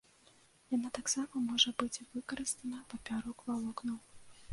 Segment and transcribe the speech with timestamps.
[0.75, 3.97] Яна таксама можа быць выкарыстана папярок валокнаў.